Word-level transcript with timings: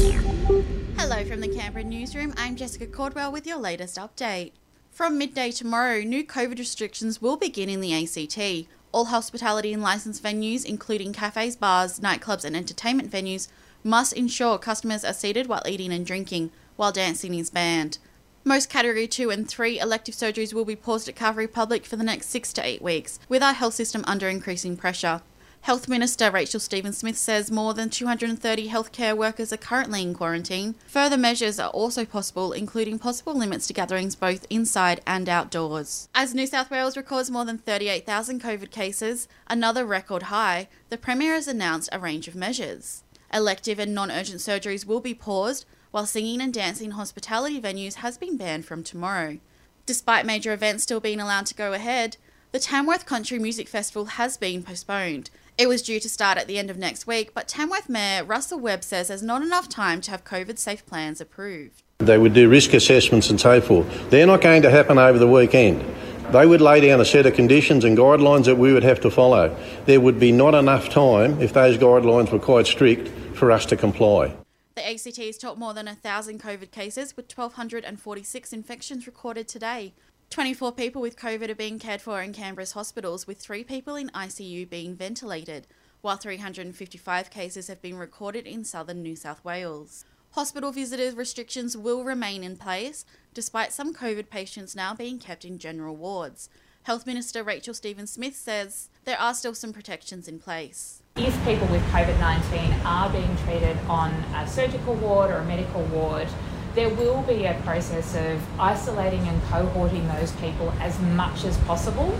Hello 0.00 1.26
from 1.26 1.40
the 1.40 1.54
Canberra 1.54 1.84
newsroom. 1.84 2.32
I'm 2.38 2.56
Jessica 2.56 2.86
Cordwell 2.86 3.30
with 3.30 3.46
your 3.46 3.58
latest 3.58 3.98
update. 3.98 4.52
From 4.90 5.18
midday 5.18 5.50
tomorrow, 5.50 6.00
new 6.00 6.24
COVID 6.24 6.58
restrictions 6.58 7.20
will 7.20 7.36
begin 7.36 7.68
in 7.68 7.82
the 7.82 7.92
ACT. 7.92 8.66
All 8.92 9.06
hospitality 9.06 9.74
and 9.74 9.82
licensed 9.82 10.22
venues, 10.22 10.64
including 10.64 11.12
cafes, 11.12 11.54
bars, 11.54 12.00
nightclubs, 12.00 12.46
and 12.46 12.56
entertainment 12.56 13.10
venues, 13.10 13.48
must 13.84 14.14
ensure 14.14 14.56
customers 14.56 15.04
are 15.04 15.12
seated 15.12 15.48
while 15.48 15.62
eating 15.68 15.92
and 15.92 16.06
drinking, 16.06 16.50
while 16.76 16.92
dancing 16.92 17.34
is 17.34 17.50
banned. 17.50 17.98
Most 18.42 18.70
Category 18.70 19.06
2 19.06 19.28
and 19.28 19.46
3 19.46 19.78
elective 19.78 20.14
surgeries 20.14 20.54
will 20.54 20.64
be 20.64 20.76
paused 20.76 21.10
at 21.10 21.16
Calvary 21.16 21.46
Public 21.46 21.84
for 21.84 21.96
the 21.96 22.04
next 22.04 22.30
six 22.30 22.54
to 22.54 22.66
eight 22.66 22.80
weeks, 22.80 23.18
with 23.28 23.42
our 23.42 23.52
health 23.52 23.74
system 23.74 24.02
under 24.06 24.30
increasing 24.30 24.78
pressure. 24.78 25.20
Health 25.62 25.88
Minister 25.88 26.30
Rachel 26.30 26.58
Stephen 26.58 26.92
Smith 26.94 27.18
says 27.18 27.50
more 27.50 27.74
than 27.74 27.90
230 27.90 28.68
healthcare 28.70 29.14
workers 29.14 29.52
are 29.52 29.58
currently 29.58 30.00
in 30.00 30.14
quarantine. 30.14 30.74
Further 30.86 31.18
measures 31.18 31.60
are 31.60 31.68
also 31.68 32.06
possible, 32.06 32.52
including 32.52 32.98
possible 32.98 33.34
limits 33.34 33.66
to 33.66 33.74
gatherings 33.74 34.16
both 34.16 34.46
inside 34.48 35.02
and 35.06 35.28
outdoors. 35.28 36.08
As 36.14 36.34
New 36.34 36.46
South 36.46 36.70
Wales 36.70 36.96
records 36.96 37.30
more 37.30 37.44
than 37.44 37.58
38,000 37.58 38.40
COVID 38.40 38.70
cases, 38.70 39.28
another 39.48 39.84
record 39.84 40.24
high, 40.24 40.68
the 40.88 40.96
Premier 40.96 41.34
has 41.34 41.46
announced 41.46 41.90
a 41.92 41.98
range 41.98 42.26
of 42.26 42.34
measures. 42.34 43.04
Elective 43.32 43.78
and 43.78 43.94
non 43.94 44.10
urgent 44.10 44.40
surgeries 44.40 44.86
will 44.86 45.00
be 45.00 45.14
paused, 45.14 45.66
while 45.90 46.06
singing 46.06 46.40
and 46.40 46.54
dancing 46.54 46.86
in 46.86 46.92
hospitality 46.92 47.60
venues 47.60 47.96
has 47.96 48.16
been 48.16 48.38
banned 48.38 48.64
from 48.64 48.82
tomorrow. 48.82 49.38
Despite 49.84 50.24
major 50.24 50.54
events 50.54 50.84
still 50.84 51.00
being 51.00 51.20
allowed 51.20 51.46
to 51.46 51.54
go 51.54 51.74
ahead, 51.74 52.16
the 52.52 52.58
Tamworth 52.58 53.06
Country 53.06 53.38
Music 53.38 53.68
Festival 53.68 54.06
has 54.06 54.36
been 54.36 54.64
postponed. 54.64 55.30
It 55.60 55.68
was 55.68 55.82
due 55.82 56.00
to 56.00 56.08
start 56.08 56.38
at 56.38 56.46
the 56.46 56.58
end 56.58 56.70
of 56.70 56.78
next 56.78 57.06
week, 57.06 57.34
but 57.34 57.46
Tamworth 57.46 57.90
Mayor 57.90 58.24
Russell 58.24 58.58
Webb 58.58 58.82
says 58.82 59.08
there's 59.08 59.22
not 59.22 59.42
enough 59.42 59.68
time 59.68 60.00
to 60.00 60.10
have 60.10 60.24
COVID 60.24 60.56
safe 60.56 60.86
plans 60.86 61.20
approved. 61.20 61.82
They 61.98 62.16
would 62.16 62.32
do 62.32 62.48
risk 62.48 62.72
assessments 62.72 63.28
and 63.28 63.38
so 63.38 63.60
forth. 63.60 64.08
They're 64.08 64.26
not 64.26 64.40
going 64.40 64.62
to 64.62 64.70
happen 64.70 64.96
over 64.96 65.18
the 65.18 65.28
weekend. 65.28 65.84
They 66.32 66.46
would 66.46 66.62
lay 66.62 66.80
down 66.80 67.02
a 67.02 67.04
set 67.04 67.26
of 67.26 67.34
conditions 67.34 67.84
and 67.84 67.98
guidelines 67.98 68.46
that 68.46 68.56
we 68.56 68.72
would 68.72 68.84
have 68.84 69.00
to 69.02 69.10
follow. 69.10 69.54
There 69.84 70.00
would 70.00 70.18
be 70.18 70.32
not 70.32 70.54
enough 70.54 70.88
time, 70.88 71.42
if 71.42 71.52
those 71.52 71.76
guidelines 71.76 72.32
were 72.32 72.38
quite 72.38 72.66
strict, 72.66 73.08
for 73.36 73.52
us 73.52 73.66
to 73.66 73.76
comply. 73.76 74.34
The 74.76 74.88
ACT 74.88 75.18
has 75.18 75.36
topped 75.36 75.58
more 75.58 75.74
than 75.74 75.84
1,000 75.84 76.40
COVID 76.40 76.70
cases, 76.70 77.18
with 77.18 77.26
1,246 77.36 78.54
infections 78.54 79.06
recorded 79.06 79.46
today. 79.46 79.92
24 80.30 80.70
people 80.70 81.02
with 81.02 81.18
COVID 81.18 81.48
are 81.48 81.56
being 81.56 81.80
cared 81.80 82.00
for 82.00 82.22
in 82.22 82.32
Canberra's 82.32 82.70
hospitals, 82.70 83.26
with 83.26 83.40
three 83.40 83.64
people 83.64 83.96
in 83.96 84.10
ICU 84.10 84.70
being 84.70 84.94
ventilated, 84.94 85.66
while 86.02 86.16
355 86.16 87.30
cases 87.30 87.66
have 87.66 87.82
been 87.82 87.96
recorded 87.96 88.46
in 88.46 88.62
southern 88.62 89.02
New 89.02 89.16
South 89.16 89.44
Wales. 89.44 90.04
Hospital 90.34 90.70
visitor 90.70 91.16
restrictions 91.16 91.76
will 91.76 92.04
remain 92.04 92.44
in 92.44 92.56
place, 92.56 93.04
despite 93.34 93.72
some 93.72 93.92
COVID 93.92 94.30
patients 94.30 94.76
now 94.76 94.94
being 94.94 95.18
kept 95.18 95.44
in 95.44 95.58
general 95.58 95.96
wards. 95.96 96.48
Health 96.84 97.08
Minister 97.08 97.42
Rachel 97.42 97.74
Stephen 97.74 98.06
Smith 98.06 98.36
says 98.36 98.88
there 99.04 99.20
are 99.20 99.34
still 99.34 99.56
some 99.56 99.72
protections 99.72 100.28
in 100.28 100.38
place. 100.38 101.02
If 101.16 101.34
people 101.44 101.66
with 101.66 101.82
COVID 101.88 102.20
19 102.20 102.72
are 102.86 103.10
being 103.10 103.36
treated 103.38 103.76
on 103.88 104.12
a 104.36 104.46
surgical 104.46 104.94
ward 104.94 105.32
or 105.32 105.38
a 105.38 105.44
medical 105.44 105.82
ward, 105.86 106.28
there 106.74 106.88
will 106.88 107.22
be 107.22 107.44
a 107.46 107.54
process 107.64 108.14
of 108.14 108.60
isolating 108.60 109.26
and 109.26 109.42
cohorting 109.42 110.06
those 110.18 110.32
people 110.32 110.72
as 110.80 110.98
much 111.00 111.44
as 111.44 111.56
possible. 111.58 112.16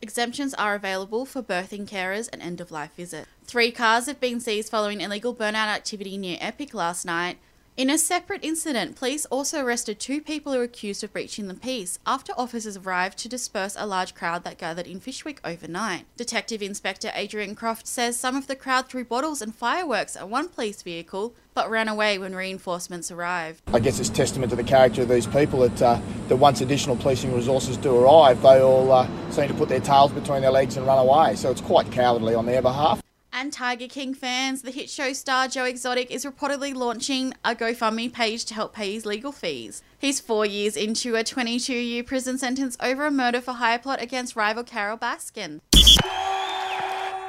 Exemptions 0.00 0.54
are 0.54 0.74
available 0.74 1.24
for 1.24 1.42
birthing 1.42 1.88
carers 1.88 2.28
and 2.32 2.40
end 2.40 2.60
of 2.60 2.70
life 2.70 2.90
visits. 2.96 3.28
Three 3.44 3.72
cars 3.72 4.06
have 4.06 4.20
been 4.20 4.40
seized 4.40 4.70
following 4.70 5.00
illegal 5.00 5.34
burnout 5.34 5.68
activity 5.68 6.16
near 6.16 6.38
Epic 6.40 6.72
last 6.72 7.04
night. 7.04 7.38
In 7.78 7.90
a 7.90 7.96
separate 7.96 8.44
incident, 8.44 8.96
police 8.96 9.24
also 9.26 9.64
arrested 9.64 10.00
two 10.00 10.20
people 10.20 10.52
who 10.52 10.58
are 10.58 10.64
accused 10.64 11.04
of 11.04 11.12
breaching 11.12 11.46
the 11.46 11.54
peace 11.54 12.00
after 12.04 12.32
officers 12.36 12.76
arrived 12.76 13.16
to 13.18 13.28
disperse 13.28 13.76
a 13.78 13.86
large 13.86 14.16
crowd 14.16 14.42
that 14.42 14.58
gathered 14.58 14.88
in 14.88 14.98
Fyshwick 14.98 15.38
overnight. 15.44 16.04
Detective 16.16 16.60
Inspector 16.60 17.08
Adrian 17.14 17.54
Croft 17.54 17.86
says 17.86 18.18
some 18.18 18.34
of 18.34 18.48
the 18.48 18.56
crowd 18.56 18.88
threw 18.88 19.04
bottles 19.04 19.40
and 19.40 19.54
fireworks 19.54 20.16
at 20.16 20.28
one 20.28 20.48
police 20.48 20.82
vehicle 20.82 21.34
but 21.54 21.70
ran 21.70 21.86
away 21.86 22.18
when 22.18 22.34
reinforcements 22.34 23.12
arrived. 23.12 23.62
I 23.72 23.78
guess 23.78 24.00
it's 24.00 24.08
testament 24.08 24.50
to 24.50 24.56
the 24.56 24.64
character 24.64 25.02
of 25.02 25.08
these 25.08 25.28
people 25.28 25.60
that, 25.60 25.80
uh, 25.80 26.00
that 26.26 26.36
once 26.36 26.60
additional 26.60 26.96
policing 26.96 27.32
resources 27.32 27.76
do 27.76 27.96
arrive, 27.96 28.42
they 28.42 28.60
all 28.60 28.90
uh, 28.90 29.08
seem 29.30 29.46
to 29.46 29.54
put 29.54 29.68
their 29.68 29.78
tails 29.78 30.10
between 30.10 30.40
their 30.40 30.50
legs 30.50 30.76
and 30.76 30.84
run 30.84 30.98
away. 30.98 31.36
So 31.36 31.52
it's 31.52 31.60
quite 31.60 31.92
cowardly 31.92 32.34
on 32.34 32.44
their 32.44 32.60
behalf. 32.60 33.00
And 33.32 33.52
Tiger 33.52 33.88
King 33.88 34.14
fans, 34.14 34.62
the 34.62 34.70
hit 34.70 34.88
show 34.88 35.12
star 35.12 35.48
Joe 35.48 35.64
Exotic 35.64 36.10
is 36.10 36.24
reportedly 36.24 36.74
launching 36.74 37.34
a 37.44 37.54
GoFundMe 37.54 38.12
page 38.12 38.44
to 38.46 38.54
help 38.54 38.74
pay 38.74 38.92
his 38.92 39.04
legal 39.04 39.32
fees. 39.32 39.82
He's 39.98 40.18
four 40.18 40.46
years 40.46 40.76
into 40.76 41.14
a 41.14 41.22
22 41.22 41.74
year 41.74 42.02
prison 42.02 42.38
sentence 42.38 42.76
over 42.80 43.06
a 43.06 43.10
murder 43.10 43.40
for 43.40 43.52
hire 43.52 43.78
plot 43.78 44.00
against 44.02 44.34
rival 44.34 44.64
Carole 44.64 44.98
Baskin. 44.98 45.60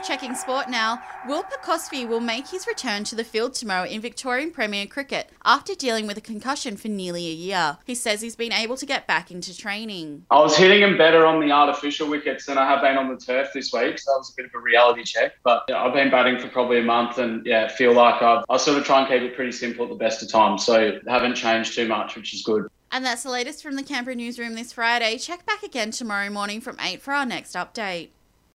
Checking 0.09 0.33
sport 0.33 0.71
now, 0.71 1.03
Will 1.27 1.43
Pucovski 1.43 2.07
will 2.07 2.19
make 2.19 2.47
his 2.47 2.65
return 2.65 3.03
to 3.03 3.15
the 3.15 3.23
field 3.23 3.53
tomorrow 3.53 3.85
in 3.87 4.01
Victorian 4.01 4.49
Premier 4.49 4.87
Cricket 4.87 5.29
after 5.45 5.75
dealing 5.75 6.07
with 6.07 6.17
a 6.17 6.21
concussion 6.21 6.77
for 6.77 6.87
nearly 6.87 7.27
a 7.27 7.31
year. 7.31 7.77
He 7.85 7.93
says 7.93 8.19
he's 8.19 8.35
been 8.35 8.51
able 8.51 8.75
to 8.77 8.87
get 8.87 9.05
back 9.05 9.29
into 9.29 9.55
training. 9.55 10.25
I 10.31 10.39
was 10.39 10.57
hitting 10.57 10.81
him 10.81 10.97
better 10.97 11.27
on 11.27 11.39
the 11.39 11.51
artificial 11.51 12.09
wickets 12.09 12.47
than 12.47 12.57
I 12.57 12.67
have 12.67 12.81
been 12.81 12.97
on 12.97 13.07
the 13.07 13.17
turf 13.17 13.49
this 13.53 13.71
week, 13.71 13.99
so 13.99 14.11
that 14.11 14.17
was 14.17 14.33
a 14.33 14.35
bit 14.35 14.47
of 14.47 14.51
a 14.55 14.59
reality 14.59 15.03
check. 15.03 15.33
But 15.43 15.71
I've 15.71 15.93
been 15.93 16.09
batting 16.09 16.39
for 16.39 16.47
probably 16.47 16.79
a 16.79 16.83
month 16.83 17.19
and 17.19 17.45
yeah, 17.45 17.67
feel 17.67 17.93
like 17.93 18.19
I've, 18.23 18.43
I 18.49 18.57
sort 18.57 18.79
of 18.79 18.85
try 18.85 19.01
and 19.01 19.07
keep 19.07 19.21
it 19.21 19.35
pretty 19.35 19.51
simple 19.51 19.85
at 19.85 19.89
the 19.89 19.95
best 19.95 20.23
of 20.23 20.31
times, 20.31 20.65
so 20.65 20.97
haven't 21.07 21.35
changed 21.35 21.75
too 21.75 21.87
much, 21.87 22.15
which 22.15 22.33
is 22.33 22.41
good. 22.41 22.67
And 22.91 23.05
that's 23.05 23.21
the 23.21 23.29
latest 23.29 23.61
from 23.61 23.75
the 23.75 23.83
Canberra 23.83 24.15
newsroom 24.15 24.55
this 24.55 24.73
Friday. 24.73 25.19
Check 25.19 25.45
back 25.45 25.61
again 25.61 25.91
tomorrow 25.91 26.31
morning 26.31 26.61
from 26.61 26.77
8 26.79 26.99
for 26.99 27.13
our 27.13 27.27
next 27.27 27.53
update. 27.53 28.09